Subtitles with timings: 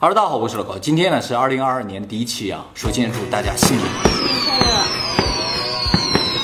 [0.00, 0.78] 哈喽，大家好，我是老高。
[0.78, 4.86] 今天呢是二零二二年第一期啊，首先祝大家新年快乐。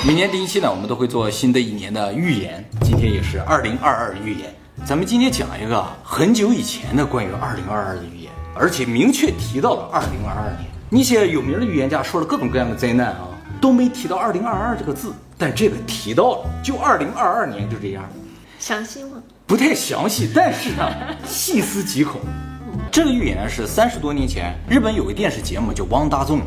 [0.05, 4.53] 每年第一期呢，我们都会做新的一年的预言，今天也是二零二二预言。
[4.85, 10.69] 咱们今天讲一个很久以前的关于二零二二的预言，而且明确提到了二零二二年。
[10.89, 13.29] 那些有名的预言家说了各种各样的灾难啊，
[13.61, 18.03] 都没提到二零二二这个字，但这个提到了，就二零二二年就这样。
[18.59, 19.11] 详细吗？
[19.47, 20.91] 不太详细，但是呢，
[21.25, 22.19] 细思极恐。
[22.95, 26.39] 这个预言呢是三十多年前，日本有个电视节目叫《汪大纵》，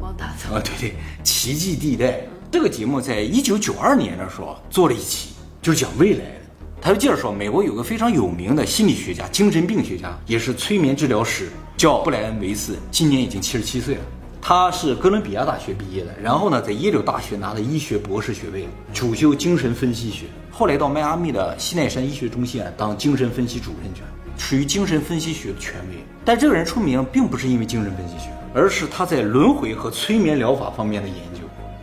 [0.00, 2.22] 汪大纵啊，对对，奇迹地带。
[2.50, 6.32] 这个节目在一九九二年的时候做了一期，就是讲未来的。
[6.80, 14.00] 他就接着说，美国有个非常有名的心理学家、精神病学家，也是催眠治疗师，叫布莱恩·维斯，今年已经七十七岁了。
[14.40, 24.06] 他是哥伦比亚大学毕业的，然后呢，在耶鲁大学拿了医学博士学位，主修精神分析学，后来到迈阿密的西奈山医学中心当精神分析主任去了。
[24.40, 31.40] 属于精神分析学的权威，但这个人出名并不是因为精神分析学，而是他在轮回和催眠疗法方面的研究。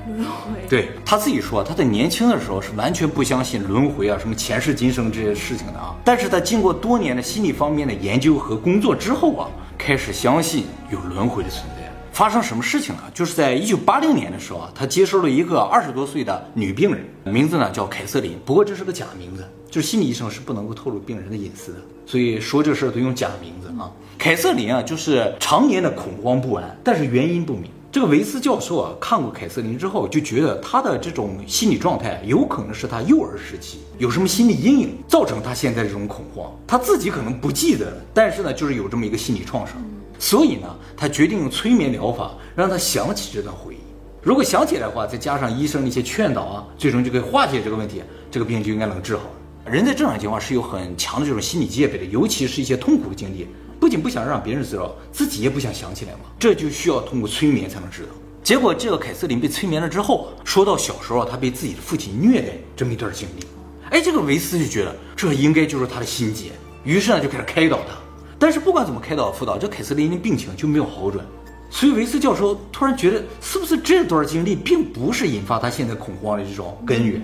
[0.08, 5.96] 轮回，对他自己说，他在年轻的时候是完全不相信轮回啊、什么前世今生这些事情的啊。
[6.04, 11.77] 但是他经过多年的心理方面的研究和工作之后啊，开始相信有轮回的存在。
[12.18, 13.04] 发生什么事情呢？
[13.14, 23.92] 就是在一九八六年的时候啊，他接收了一个二十多岁的女病人，名字呢叫凯瑟琳，不过这是个假名字，就是心理医生是不能够透露病人的隐私的，所以说这事儿都用假名字啊。
[24.18, 27.70] 凯瑟琳啊，就是常年的恐慌不安，但是原因不明。
[27.92, 36.52] 这个维斯教授啊，看过凯瑟琳之后，就觉得她的这种心理状态有可能是她幼儿时期有什么心理阴影，造成她现在这种恐慌。
[36.66, 39.76] 她自己可能不记得，但是呢，就是有这么一个心理创伤。
[40.20, 43.78] 所以呢，他决定用催眠疗法让他想起这段回忆。
[44.22, 49.72] 如果想起来的话，再加上医生的一些劝导啊，最终就可以化解这个问题，这个病就应该能治好了。
[49.72, 53.48] 人在正常情况是有很强的这种心理戒备的，尤其是一些痛苦的经历，
[53.80, 56.20] 不仅不想让别人知道，自己也不想想起来嘛。
[56.40, 58.10] 这就需要通过催眠才能知道。
[58.44, 63.46] 结果这个凯瑟琳被催眠了之后，说到小时候她被自己的父亲虐待这么一段经历，
[63.92, 66.52] 哎，这个维斯就觉得这应该就是他的心结，
[66.84, 68.07] 于是呢就开始开导他。
[68.40, 71.26] 但是不管怎么开导辅导，这凯瑟琳的病情就没有好转，
[71.70, 77.22] 所以维斯教授突然觉得，是不是这段经历并不是引发他现在恐慌的这种根源，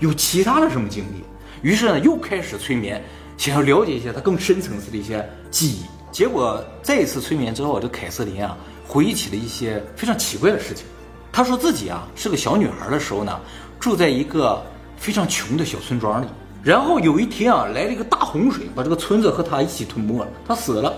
[0.00, 1.22] 有其他的什么经历？
[1.62, 3.02] 于是呢，又开始催眠，
[3.36, 5.82] 想要了解一下他更深层次的一些记忆。
[6.10, 10.84] 结果再一次催眠之后，这凯瑟琳啊，回忆起了一些非常奇怪的事情。
[11.30, 13.40] 她说自己啊是个小女孩的时候呢，
[13.78, 14.60] 住在一个
[14.96, 16.26] 非常穷的小村庄里。
[16.62, 20.92] 然后有一天啊，来了一个大洪水，把这个村子和他一起吞没了，他死了，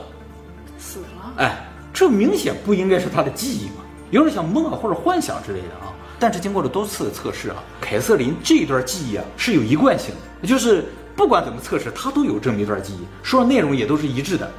[0.79, 1.33] 死了。
[1.37, 5.93] 哎，这明显不应该是他的记忆嘛，有点像梦啊或者幻想之类的啊。
[6.19, 10.85] 但是经过了多次的测试啊，凯瑟琳这一段记忆啊是有一贯性的，就是
[11.15, 14.51] 不管怎么测试，他都有这么一段记忆，说的内容也都是一致的。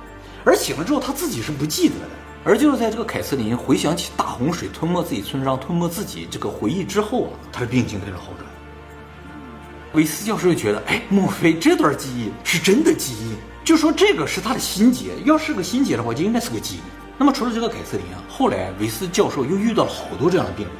[0.43, 2.11] 而醒了之后，他自己是不记得的。
[2.43, 8.49] 而就是在这个凯瑟琳回想起大洪水吞没自己村庄、吞没自己这个回忆之后啊，他的病情开始好转。
[9.93, 13.35] 韦斯教授就觉得，哎，莫非这段记忆是真的记忆？
[13.63, 16.79] 就说这个是他的心结，要是个心结的话，就应该是个记忆。
[17.17, 20.73] 那么除了这个凯瑟琳啊，后来韦斯教授又遇到了好多这样的病人，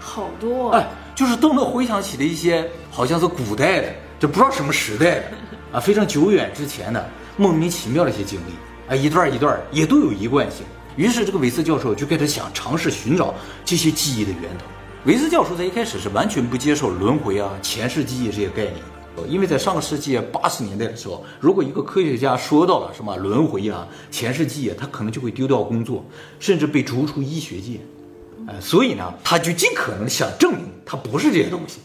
[0.00, 5.24] 好多，哎，就是都能回想起的一些，好像是古代的，就不知道什么时代的
[5.72, 10.66] 啊，非常久远之前的莫名其妙的一些经历啊，一段一段也都有一贯性。
[10.96, 13.34] 于是这个韦斯教授就开始想尝试寻找
[13.64, 14.66] 这些记忆的源头。
[15.06, 18.74] 维斯教授在一开始是完全不接受轮回啊、前世记忆这些概念，
[19.28, 26.04] 因为在上个世纪八十年代的时候，如果一个科学家说到了什么轮回啊、前世记忆，他可能就会丢掉工作，
[26.40, 27.78] 甚至被逐出医学界。
[28.48, 31.78] 哎，所以呢，他就尽可能想证明他不是这些东西。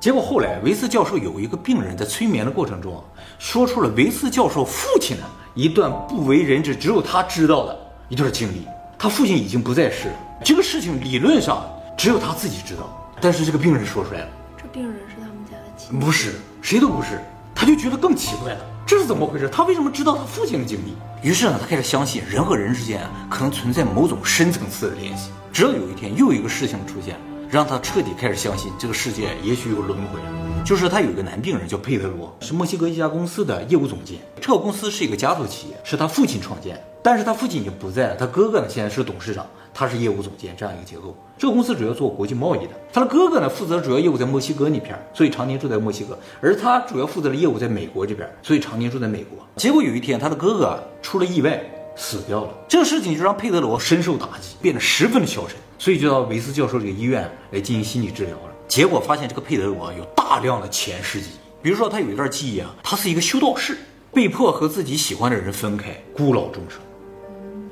[0.00, 3.00] 结果后来，维斯教授有一个病人在催眠的过程中，
[3.38, 5.22] 说出了维斯教授父亲的
[5.54, 7.78] 一段不为人知、只有他知道的
[8.08, 8.66] 一段经历。
[8.98, 11.64] 他父亲已经不在世了，这个事情理论上。
[12.02, 14.28] 只有他自己知道，但是这个病人说出来了。
[14.56, 16.00] 这病人是他们家的亲？
[16.00, 17.20] 不是，谁都不是。
[17.54, 19.50] 他就觉得更奇怪了，这是怎么回事？
[19.50, 20.94] 他为什么知道他父亲的经历？
[21.20, 25.28] 于是呢，他开始相信人和人之间可能存在某种深层次的联系。
[25.52, 27.18] 直到有一天，又有一个事情出现，
[27.50, 30.18] 让他彻底开始相信这个世界也许有轮回。
[30.64, 34.16] 就是他有一个男病人叫佩德罗，是墨西哥一家公司的业务总监。
[34.40, 39.44] 这个公司是一个家族企业，是他父亲创建，但是他父亲已经不在了，他哥哥呢现在是董事长。
[39.72, 42.70] 他是业务总监这样一个结构，这个公司主要做国际贸易的。
[42.92, 49.38] 他的哥哥呢，负责主要业务在墨西哥那片，所以常年住在墨西哥；而他主要负责的业务在美国这边，所以常年住在美国。
[49.56, 51.62] 结果有一天，他的哥哥出了意外，
[51.96, 52.50] 死掉了。
[52.68, 58.52] 这个事情就让佩德罗深受打击，变得十分的消沉，所以就到维斯教授这个医院来进行心理治疗了。
[58.68, 63.76] 结果发现，这个佩德罗有大量的前世记忆，比如说他有一段记忆啊，他是一个修道士，
[64.12, 66.78] 被迫和自己喜欢的人分开，孤老终生。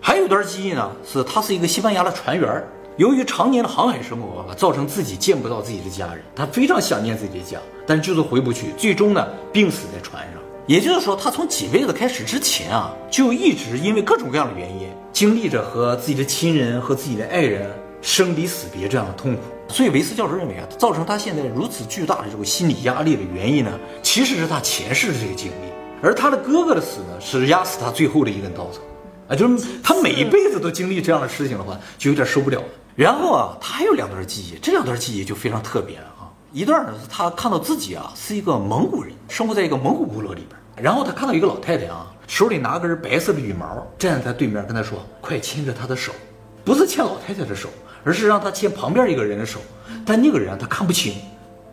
[0.08, 2.64] 还有一段记忆呢，是他是一个西班牙的船员，
[2.96, 10.40] 由于常年的航海生活啊，造成自己见不到自己的家人，他非常想念自己的家，但就是回不去，最终呢病死在船上。
[10.66, 17.70] 也就是说，他从几辈子开始之前啊，就一直因为各种各样的原因，经历着和自己的亲人和自己的爱人
[18.00, 19.42] 生离死别这样的痛苦。
[19.68, 25.70] 所以维斯教授认为啊，造成他现在如此巨大的这种心理压力的原因呢，其实是他前世的这个经历，
[26.02, 28.80] 而他的哥哥的死呢，是压死他最后的一根稻草。
[29.28, 32.66] 啊，就是他每一辈子都经历这样的事情的话，就有点受不了了。
[32.96, 36.32] 然后啊，他还有两段记忆，这两段记忆就非常特别了啊。
[36.52, 40.58] 一段呢是他看到自己啊是一个蒙古人，生活在一个蒙古部落里边。
[40.82, 46.12] 然后他看到一个老太太啊，手里拿根白色的羽毛，站在他对面跟他说：“快牵着她的手，
[46.64, 47.68] 不是牵老太太的手，
[48.04, 49.60] 而是让他牵旁边一个人的手。
[50.06, 51.14] 但那个人他看不清。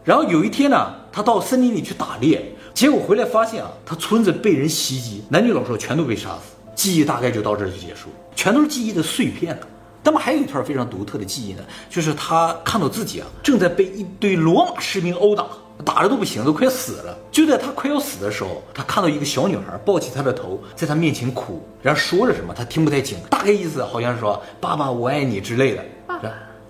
[0.03, 6.55] 然后有一天呢，他到森林里去打猎，结果回来发现啊，他村子被人袭击，男女老少全都被杀死。
[6.75, 9.67] 记忆大概就到这儿就结束，全都是记忆的碎片了。
[10.03, 15.45] 那么还有一段非常独特的记忆呢，就是他看到自己啊正在被一堆罗马士兵殴打。
[15.83, 17.17] 打的都不行，都快死了。
[17.29, 25.83] 就在他快要死的时候，他看到一个小女孩抱起他的头，在他面前哭，然后说了什么，他听不太清，大概意思好像是说“爸爸，我爱你”之类的。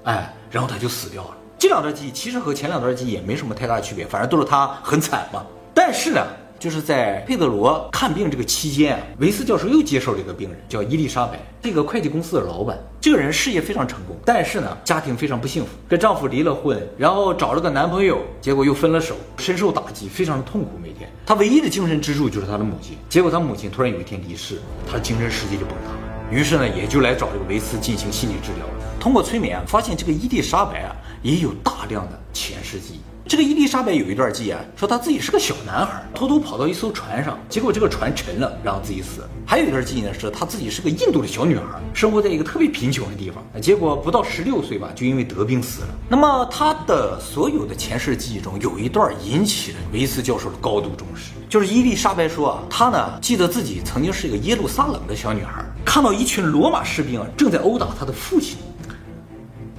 [0.05, 1.37] 哎，然后他就死掉了。
[1.59, 5.45] 这两段记忆其实和前两段记忆也没什么太大区别，反正都是他很惨嘛。
[5.71, 6.25] 但是呢。
[6.65, 12.75] 就是在佩德罗看病这个期间啊，维斯教授又接受了一个病人，叫伊丽莎白，这个会计公司的老板。
[13.00, 20.71] 这个人事业非常成功，但是呢，家庭非常不幸福，跟丈夫离了婚，然后找了个男朋友，结果又分了手，深受打击，非常的痛苦。
[20.81, 22.97] 每天，他唯一的精神支柱就是他的母亲。
[23.07, 26.00] 结果他母亲突然有一天离世，他的精神世界就崩塌了。
[26.31, 28.65] 于是呢，也就来找这个维斯进行心理治疗。
[29.00, 33.01] 通过催眠，发现这个伊丽莎白啊，也有大量的前世记忆。
[33.27, 39.30] 这个伊丽莎白有一段记忆啊，说她自己是个小男孩，偷偷跑到一艘船上，结果这个船沉了，然后自己死了。
[39.48, 45.88] 还有一段记忆呢，是她自己是个印度的小女孩，生活在一个特别贫穷的地方，结果不到十六岁吧，就因为得病死了。
[46.07, 58.57] 那么她的所有的前世记忆中，有一段引起了维斯教授的高度重视，就是伊丽莎白说啊，她呢记得自己曾经是一个耶路撒冷的小女孩，看到一群罗马士兵啊正在殴打她的父亲。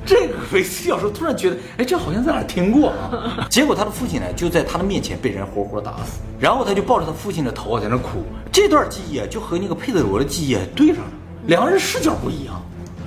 [0.06, 3.46] 这个维斯教授突然觉得，哎，这好像在哪听过啊？
[3.50, 8.24] 结果他的父亲呢，就在他的面前被人活活打死，然后他就抱着他父亲的头在那哭。
[8.52, 11.10] 这段记忆啊，就和那个佩德罗的记忆对上了，
[11.46, 12.62] 两个人视角不一样，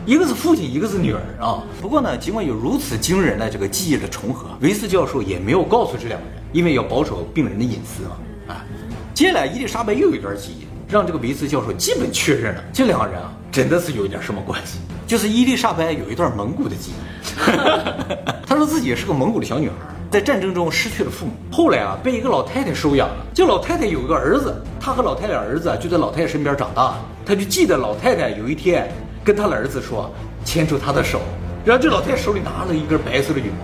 [0.06, 1.64] 一个是父亲，一个是女儿啊。
[1.82, 8.18] 不过呢，尽管有如此惊人的这个记忆的重合，维斯教授也没有告诉这两个人，因为要保守病人的隐私嘛。
[8.54, 8.66] 啊，
[9.14, 14.80] 接下来伊丽莎白又有一段记忆，让这个维斯教授基本确认了这两个人啊，真的是有一点什么关系。
[15.08, 17.34] 就是伊丽莎白有一段蒙古的记忆，
[18.46, 19.76] 她说自己是个蒙古的小女孩，
[20.12, 23.26] 在战争中失去了父母，后来啊被一个老太太收养了。
[23.34, 26.96] 这老太太有个儿子，她和老太太儿子就在老太太身边长大。
[27.26, 28.88] 她就记得老太太有一天
[29.24, 30.12] 跟她的儿子说，
[30.46, 31.20] 牵住她的手，
[31.66, 33.58] 然后这老太太手里拿了一根白色的羽毛，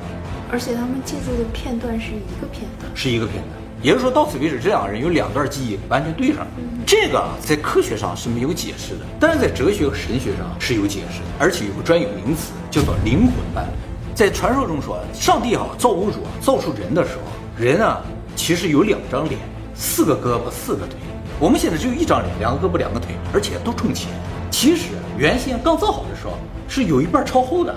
[0.51, 3.64] 而且他们记住的片段是一个片段，是一个片段。
[3.85, 6.47] 也就是说，到此为止，这两个人有两段记忆完全对上了。
[6.87, 13.69] 这个在科学上是没有解释的，但是在哲学和神学上是有解释的，而且有个专有名词叫做灵魂伴侣。
[14.15, 18.01] 在传说中说，上帝哈造物主造出人的时候，人啊
[18.35, 19.39] 其实有两张脸、
[19.75, 20.97] 四个胳膊、四个腿。
[21.39, 24.09] 我们现在只有一张脸、两个胳膊、两个腿，而且都冲前。
[24.49, 26.33] 其实原先刚造好的时候
[26.67, 27.75] 是有一半超厚的，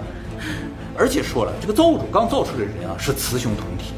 [0.97, 3.93] 而且说了，这个造物主刚造出来的人啊是雌雄同体。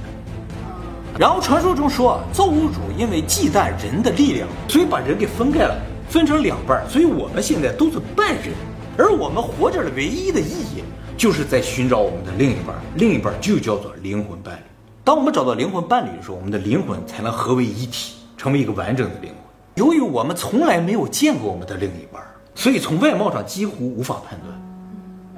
[1.21, 5.77] 然后传说中说，造物主因为忌惮人的力量，所以把人给分开了，
[6.09, 6.83] 分成两半。
[6.89, 8.55] 所以我们现在都是半人，
[8.97, 10.83] 而我们活着的唯一的意义，
[11.19, 14.63] 就是在寻找我们的另一半，另一半就叫做灵魂伴侣。
[15.05, 19.39] 当我们找到灵魂伴侣的时候，我们的灵魂才能合为一体，成为一个完整的灵魂。
[19.75, 22.23] 由于我们从来没有见过我们的另一半，
[22.55, 24.59] 所以从外貌上几乎无法判断，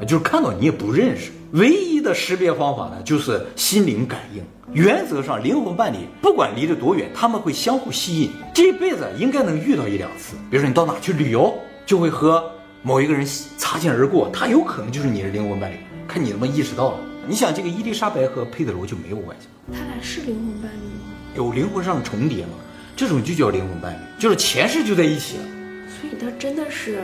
[0.05, 1.31] 就是看到你也不认识。
[1.53, 4.43] 唯一的识别方法呢，就是心灵感应。
[4.73, 10.35] 原则上，灵魂伴侣不管离得多远，他们会相互吸引，这一辈子应该能遇到一两次。
[10.51, 11.53] 比如说你到哪去旅游，
[11.85, 12.43] 就会和
[12.83, 13.27] 某一个人
[13.59, 15.77] 擦肩而过，他有可能就是你的灵魂伴侣，
[16.09, 17.01] 看你能不能意识到了。
[17.29, 21.13] 你想，这个伊丽莎白和佩德罗就没有关系，他俩是灵魂伴侣吗？
[21.37, 22.55] 有灵魂上的重叠吗？
[22.97, 25.45] 这种就叫灵魂伴侣，就是前世就在一起了。
[25.89, 27.03] 所以他真的是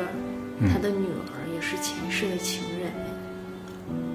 [0.73, 2.68] 他的女儿，也是前世的情人。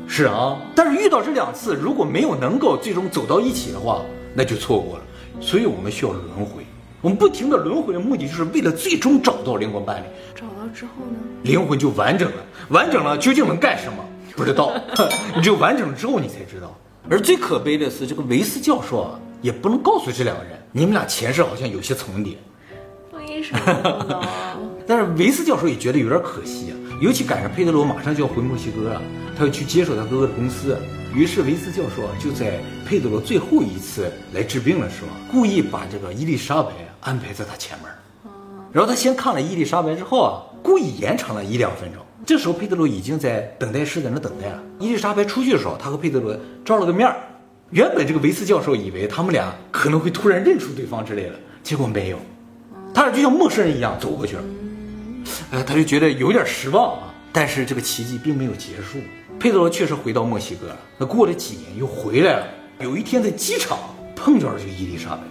[0.08, 4.02] 是啊，但是遇到这两次，如果没有能够最终走到一起的话，
[4.34, 5.04] 那就错过了。
[5.40, 6.66] 所以我们需要轮回，
[7.02, 10.06] 我们不停的轮回的目的，就是为了最终找到灵魂伴侣。
[10.36, 11.18] 找到之后呢？
[11.44, 12.38] 灵魂就完整了，
[12.70, 14.04] 完整了究竟能干什么？
[14.36, 14.72] 不知道，
[15.36, 16.76] 你只有完整了之后你才知道。
[17.10, 22.38] 而最可悲的是，这个维斯教授啊，也不能告诉这两个人，你们俩前世好像有些重叠。
[23.12, 23.60] 为什么
[24.08, 24.22] 呢？
[24.86, 29.02] 但是维斯教授也觉得有点可惜啊，尤其赶上佩德罗马上就要回墨西哥了，
[29.38, 30.78] 他要去接手他哥哥的公司。
[31.14, 36.72] 于是维斯教授，就在佩德罗最后一次来治病的时候，故意把这个伊丽莎白
[37.02, 37.88] 安排在他前面。
[38.72, 42.02] 然后他先看了伊丽莎白之后啊，故意延长了一两分钟。
[42.26, 44.64] 这时候佩德罗已经在等待室在那等待了。
[44.80, 46.36] 伊丽莎白出去的时候，他和佩德罗
[46.66, 47.16] 照了个面儿。
[47.70, 52.18] 原本这个维斯教授以为他们俩可能会突然认出对方之类的，结果没有，
[52.94, 54.44] 他俩就像陌生人一样走过去了。
[55.52, 57.14] 哎，他就觉得有点失望啊。
[57.32, 59.00] 但是这个奇迹并没有结束，
[59.40, 60.78] 佩德罗确实回到墨西哥了。
[60.98, 62.48] 那过了几年又回来了。
[62.80, 63.78] 有一天在机场
[64.16, 65.22] 碰着了这个伊丽莎白，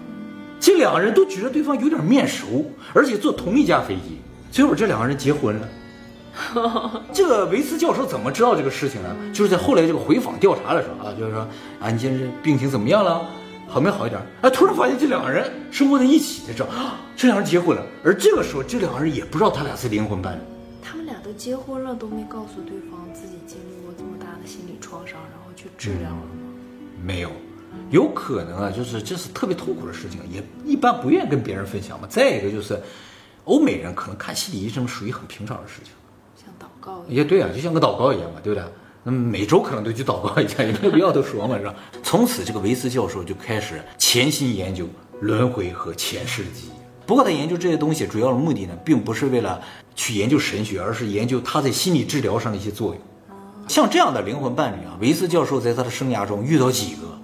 [0.59, 4.21] 这两个人都觉得对方有点面熟，而且坐同一架飞机。
[4.51, 5.69] 最后这两个人结婚了。
[7.13, 9.15] 这个维斯教授怎么知道这个事情呢？
[9.35, 11.47] 就是在后来这个回访调查的时候啊，就是说
[11.79, 13.21] 啊，你现在病情怎么样了？
[13.73, 14.21] 好没好一点？
[14.43, 17.83] 哎，突然发现这两个人生活在一起，才知道啊，这两人结婚了。
[18.05, 20.41] 而这个时候，这两个人也不知道他俩是灵魂伴侣。
[20.83, 26.53] 他们俩都结婚了，都没告诉对方自己经历过这么大的心理创伤，然后去治疗了吗？
[27.03, 27.31] 没有，
[27.91, 32.07] 有可能啊，就是这是特别痛苦的事情，也一般不愿意跟别人分享嘛。
[32.11, 32.79] 再一个就是，
[33.45, 35.95] 欧美人可能看心理医生属于很平常的事情，
[36.37, 37.07] 像祷告一样。
[37.09, 38.69] 也对啊，就像个祷告一样嘛，对不对？
[39.05, 41.75] 那么每周可能都去祷告一下，也没有必要都说嘛，是吧？
[42.03, 44.89] 从此，这个维斯教授就开始潜心研究
[45.21, 46.73] 轮回和前世的记忆。
[47.05, 49.61] 不过，他研究这些东西主要的目的呢，并不是为了
[49.97, 53.01] 去研究神学，而是研究他在心理治疗上的一些作用。
[53.69, 57.19] 像这样的灵魂伴侣啊，维斯教授在他的生涯中遇到几个，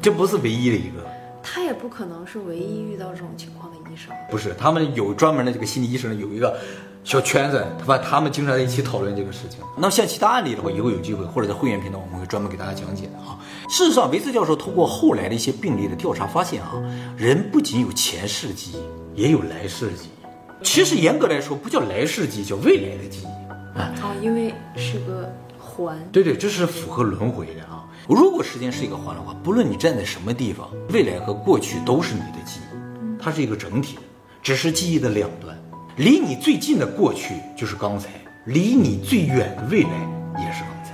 [0.00, 1.05] 这不是唯一的一个。
[1.48, 4.12] 他也不可能是唯一遇到这种情况的医生。
[4.28, 6.58] 不是，他们有专门的这个心理医生，有一个
[7.04, 9.60] 小圈子，他把他们经常在一起讨论这个事情。
[9.76, 13.38] 那么像其他案例的话，以后有机会或者在会员频道，我们会专门给大家讲解的啊。
[13.68, 16.82] 事实上，维斯教授通过后来的一些病例的调查发现啊，
[17.16, 20.64] 人不仅有前世记忆，也有来世记忆。
[20.64, 23.94] 其实严格来说，不叫来世记忆，叫未来的记忆啊。
[24.02, 25.32] 啊，因为是个。
[25.58, 27.75] 环对对，这是符合轮回的啊！
[28.14, 33.98] 如果时间是一个环的话，不论你站在什么地方，未来和过去都是你的记忆，它是一个整体，
[34.42, 35.56] 只是记忆的两端。
[35.96, 38.10] 离你最近的过去就是刚才，
[38.44, 39.90] 离你最远的未来
[40.38, 40.92] 也是刚才，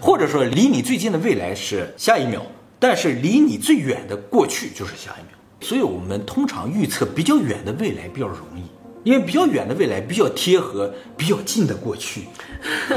[0.00, 2.42] 或者说离你最近的未来是下一秒，
[2.80, 5.38] 但是离你最远的过去就是下一秒。
[5.60, 8.62] 所以我们通常预测比较远的未来比较容易。
[9.06, 12.22] 因为比较远的未来比较贴合比较近的过去，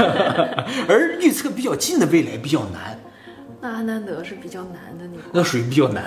[0.90, 3.00] 而预测比较近的未来比较难。
[3.62, 6.06] 那阿南德是比较难的那个，那属于比较难。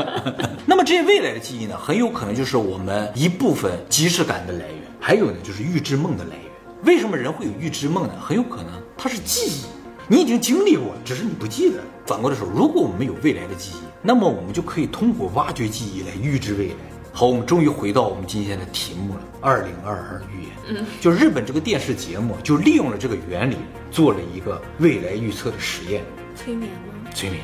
[0.64, 6.46] 那么这些未来的记忆呢，很有可能就是我们一部分即视感的来源，还有呢就是预知梦的来源。
[6.84, 8.14] 为什么人会有预知梦呢？
[8.18, 9.64] 很有可能它是记忆，
[10.08, 11.80] 你已经经历过，只是你不记得。
[12.06, 16.74] 反过来说，如果我们有未来的记忆，那么我们就可以通过挖掘记忆来预知未来。
[17.16, 19.20] 好，我们终于回到我们今天的题目了。
[19.40, 23.56] 二零二二预言，嗯，就日本这个电视节目就利用了这个原理，
[23.88, 26.02] 做了一个未来预测的实验。
[26.34, 27.08] 催眠吗？
[27.14, 27.40] 催眠，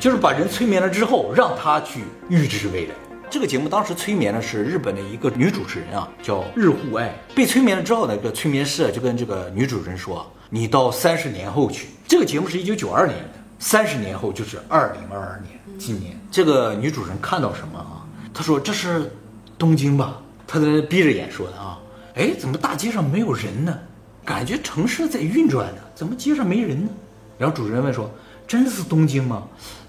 [0.00, 2.94] 就是把人催眠了之后，让他去预知未来。
[3.30, 7.14] 这个节目当时催眠的是日本的一个女主持人啊，叫日户爱。
[7.32, 16.20] 被催眠了之后呢，这个催眠师就跟这个女主人说：“你到三十年后去。”这个节目是一九九二年的，三十年后就是二零二二年，今年。
[16.28, 18.01] 这个女主人看到什么啊？
[18.34, 19.12] 他说：“这是
[19.58, 21.78] 东京吧？”他在那闭着眼说的啊。
[22.14, 23.78] 哎，怎么大街上没有人呢？
[24.24, 26.90] 感觉城市在运转呢，怎么街上没人呢？
[27.38, 28.10] 然后主持人问说
[28.46, 29.42] ：“真是东京吗？”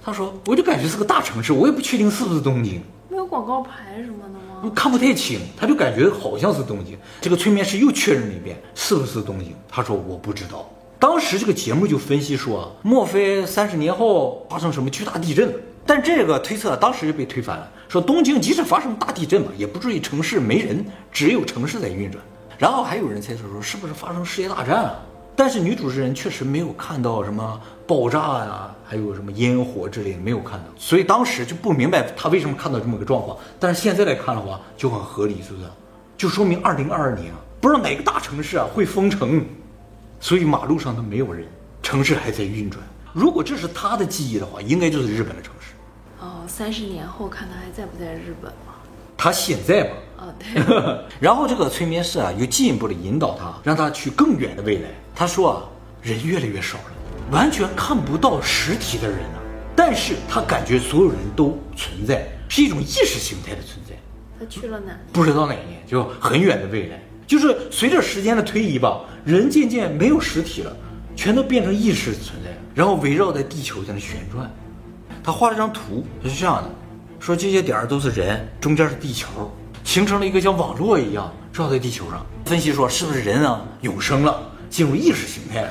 [0.03, 2.81] 他说：“我就感觉是个大城市，我也不确定是不是东京。
[3.09, 4.33] 没有广告牌什么的
[4.67, 4.71] 吗？
[4.73, 6.97] 看不太清，他就感觉好像是东京。
[7.21, 9.53] 这个催眠师又确认了一遍，是不是东京？
[9.69, 15.53] 他说：“我不知道。”当时这个节目就分析说：“莫非三十年后发生什么巨大地震了？”
[15.85, 22.19] 但这个推测当时就被推翻了，说东京即使发生大地震嘛，也不至于城市没人，只有城市在运转。
[22.57, 24.99] 然后还有人猜测说，是不是发生世界大战了？
[25.35, 33.37] 但是女主持人确实没有看到什么爆炸呀，还有什么烟火之类的没有看到，所以当时就不明白她为什么看到这么个状况。
[33.59, 35.67] 但是现在来看的话就很合理，是不是？
[36.17, 39.45] 就说明二零二二年啊，不知道哪个大城市啊会封城，
[40.19, 41.45] 所以马路上都没有人，
[41.83, 42.83] 城市还在运转。
[43.13, 45.75] 如果这是她的记忆的话，应该就是日本的城市。
[46.23, 48.75] 哦，三十年后看他还在不在日本吗？
[49.17, 49.89] 他现在吧。
[50.19, 51.05] 哦， 对。
[51.19, 54.87] 然后这个催眠师啊，又进一步的引导他，让他去更远的未来。
[55.13, 55.63] 他说啊，
[56.01, 56.83] 人越来越少了，
[57.29, 59.41] 完全看不到实体的人了。
[59.75, 63.93] 但是他感觉所有人都存在，是一种意识形态的存在。
[64.39, 64.97] 他去了哪？
[65.11, 67.03] 不知道哪年，就很远的未来。
[67.27, 70.73] 就是随着时间的推移吧，人渐渐没有实体了。
[71.15, 74.49] 全都变成意识存在，然后围绕在地球在那旋转。
[75.23, 76.69] 他画了张图，是这样的：
[77.17, 79.27] 说这些点儿都是人，中间是地球，
[79.85, 85.69] 形成了一个像网络一样照在地球上，分析说是不是人啊永生了，进入意识形态了。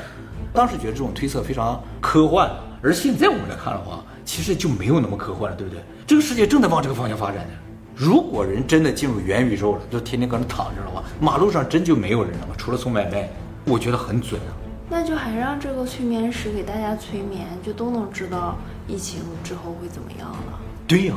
[0.55, 2.51] 当时觉得这种推测非常科幻，
[2.83, 5.83] 而现在我们来看的话，其实就没有那么科幻了，对不对？
[6.07, 7.53] 这个世界正在往这个方向发展呢。
[7.95, 12.55] 如果人真的进入元宇宙了，就天天搁那躺着的话，马路上真就没有人了吗？
[12.57, 13.29] 除了送外卖，
[13.67, 14.53] 我觉得很准啊。
[14.89, 20.61] 那就还让这个催眠师给大家催眠，就都能知道疫情之后会怎么样了。
[20.87, 21.15] 对呀、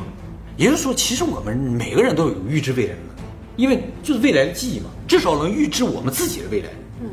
[0.56, 3.20] 也就是说，其实我们每个人都有预知未来的能力，
[3.56, 6.68] 因为就是未来的记忆嘛，至少能预知我们自己的未来。
[7.00, 7.10] 嗯，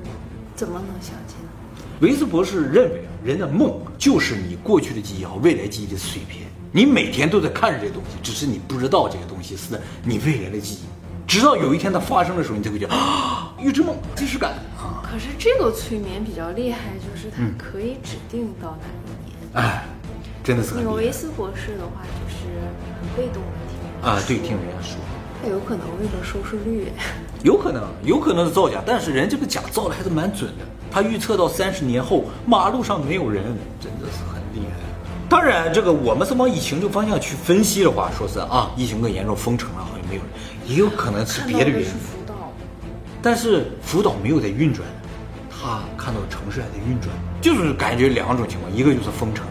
[0.55, 1.49] 怎么能相信呢？
[1.99, 10.79] 维斯博士认为啊，人的梦就是你过去的记忆和未来记忆的碎片，你每天都在看着这些东西，只是你不知道这个东西是你未来的记忆，
[11.27, 18.87] 直到有一天它发生的时候，你才会觉得啊，预知梦，即视感啊，可是这个催眠比较厉害，就是它可以指定到哪
[19.25, 19.37] 一年。
[19.53, 19.85] 哎，
[20.43, 22.51] 真的是那个很厉害维斯博士的话，就是
[22.99, 24.21] 很被动的听人啊。
[24.27, 24.97] 对，听人家说，
[25.41, 26.91] 他有可能为了收视率。
[27.43, 30.65] 有可能，有可能是造假，但是人这个假造的还是蛮准的。
[30.91, 33.43] 他预测到三十年后马路上没有人，
[33.79, 34.77] 真的是很厉害。
[35.27, 40.31] 当然，这个我们是往疫情这个方向去分析的话，说是啊，疫情更严重，封城了，好像没有人，
[40.67, 41.85] 也有可能是别的原因。
[41.85, 42.33] 辅导，
[43.21, 44.87] 但是福岛没有在运转，
[45.49, 47.09] 他看到城市还在运转，
[47.41, 49.45] 就是感觉两种情况，一个就是封城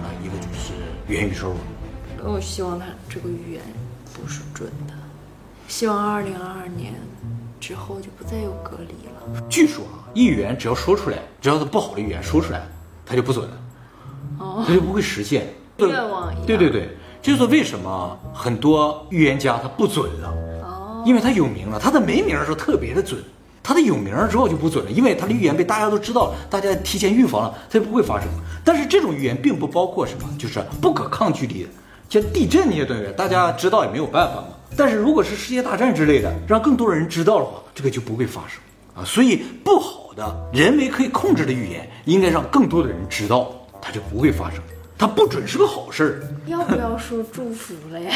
[1.08, 1.56] 元宇宙了。
[2.24, 3.62] 我希望他这个预言
[4.14, 4.94] 不是准的。
[5.68, 6.94] 希望二零二二年
[7.58, 9.42] 之后就不再有隔离了。
[9.48, 12.62] 据说啊，预言只要说出来，只要是不好的预言说出来，
[13.06, 13.56] 它就不准了，
[14.38, 15.46] 哦，它就不会实现。
[15.78, 20.28] 愿望一样对对对，就是为什么很多预言家他不准了？
[20.62, 23.20] 哦，因为他有名了，他在没名的时候特别的准，
[23.62, 28.28] 他的有名了之后就不准了，因为他的预言被大家都知道了，大家提前预防了，它就不会发生。
[28.64, 31.68] 但是这种预言并不包括什么，就是不可抗拒力的，
[32.08, 34.48] 像地震那些东西，大家知道也没有办法嘛。
[34.76, 38.60] 但是如果是世界大战之类的，让更多人知道的话，这个就不会发生
[38.94, 39.04] 啊。
[39.04, 44.60] 所以不好的人为可以控制的预言，应该让更多的人知道，它就不会发生。
[44.98, 46.12] 它不准是个好事儿，
[46.46, 48.12] 要不要说祝福了呀？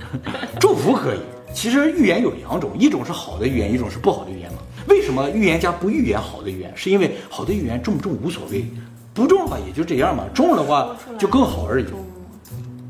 [0.60, 1.18] 祝福可以。
[1.54, 4.58] 其实预言有两种，一种是好的预言，一种是不好的预言嘛。
[4.88, 6.72] 为什么预言家不预言好的预言？
[6.74, 8.64] 是因为好的预言中不中无所谓，
[9.12, 11.86] 不中的话也就这样嘛，中了的话就更好而已。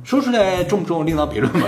[0.05, 1.67] 说出来中不中另当别论嘛？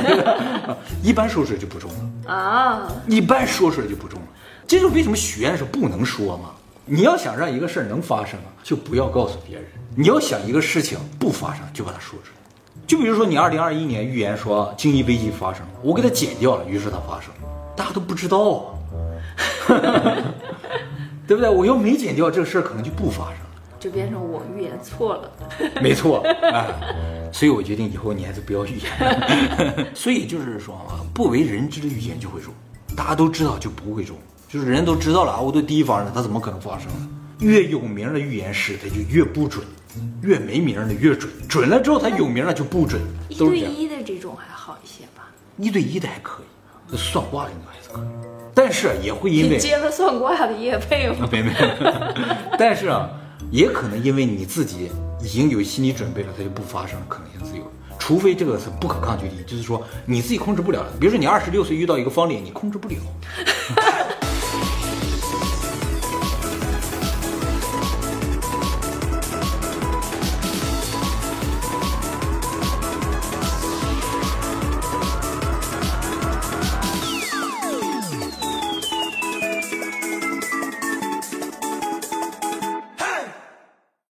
[1.03, 1.91] 一般说出来就不中
[2.25, 4.27] 了，啊，一般说出来就不中了。
[4.67, 6.51] 这就是为什么许愿的时候不能说嘛。
[6.87, 9.65] 你要想让一个事儿能发生啊，就不要告诉别人。
[9.95, 12.41] 你要想一个事情不发生，就把它说出来。
[12.87, 18.75] 就比如说你二零二一年预言说经济危机发生了，我给它剪掉了，于是它发生了，大家都不知道啊，
[21.27, 21.49] 对不对？
[21.49, 23.51] 我又没剪掉，这个事儿可能就不发生了。
[23.79, 25.31] 就变成我预言错了。
[25.81, 26.67] 没错，啊，
[27.33, 29.87] 所以我决定以后你还是不要预言。
[29.95, 32.53] 所以就是说啊，不为人知的预言就会中，
[32.97, 34.17] 大家都知道就不会中，
[34.49, 37.09] 就是人都知道了啊，我都第一方了，它怎么可能发生呢？
[37.39, 39.65] 越有名的预言师他就越不准，
[40.21, 43.35] 越没名的越准，准了之后他有名了就不准，一。
[43.39, 45.31] 对一的这种还好一些吧？
[45.57, 48.30] 一对一的还可以，这算卦的应该还是可以，
[48.63, 51.27] 但是也会因为你接了算卦的业配吗？
[51.33, 51.51] 没没，
[52.61, 53.09] 但是啊，
[53.51, 54.91] 也可能因为你自己
[55.23, 57.65] 已经有心理准备了，它就不发生的可能性自由。
[57.99, 60.91] 除非这个是不可抗拒力，就是说你自己控制不了的。
[61.01, 62.97] 比如说你二十六岁遇到一个方脸，你控制不了，